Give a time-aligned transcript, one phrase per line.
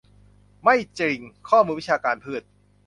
[0.63, 1.17] ไม่จริง
[1.49, 2.43] ข้อมูลวิชาการ พืช